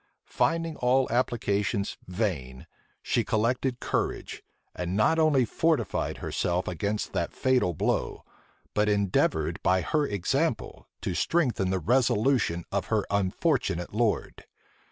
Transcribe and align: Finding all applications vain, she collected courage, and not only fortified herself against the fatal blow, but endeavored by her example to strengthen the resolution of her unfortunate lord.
Finding 0.33 0.77
all 0.77 1.07
applications 1.11 1.95
vain, 2.07 2.65
she 3.03 3.23
collected 3.23 3.79
courage, 3.79 4.41
and 4.75 4.97
not 4.97 5.19
only 5.19 5.45
fortified 5.45 6.17
herself 6.17 6.67
against 6.67 7.13
the 7.13 7.27
fatal 7.27 7.75
blow, 7.75 8.25
but 8.73 8.89
endeavored 8.89 9.61
by 9.61 9.81
her 9.81 10.07
example 10.07 10.87
to 11.01 11.13
strengthen 11.13 11.69
the 11.69 11.77
resolution 11.77 12.65
of 12.71 12.85
her 12.87 13.05
unfortunate 13.11 13.93
lord. 13.93 14.45